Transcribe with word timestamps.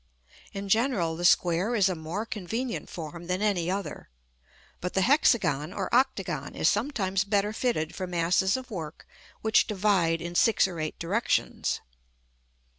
In 0.51 0.67
general 0.67 1.15
the 1.15 1.23
square 1.23 1.75
is 1.75 1.87
a 1.87 1.93
more 1.93 2.25
convenient 2.25 2.89
form 2.89 3.27
than 3.27 3.39
any 3.39 3.69
other; 3.69 4.09
but 4.79 4.95
the 4.95 5.01
hexagon 5.01 5.71
or 5.71 5.93
octagon 5.93 6.55
is 6.55 6.67
sometimes 6.67 7.23
better 7.23 7.53
fitted 7.53 7.93
for 7.93 8.07
masses 8.07 8.57
of 8.57 8.71
work 8.71 9.05
which 9.41 9.67
divide 9.67 10.19
in 10.19 10.33
six 10.33 10.67
or 10.67 10.79
eight 10.79 10.97
directions. 10.97 11.81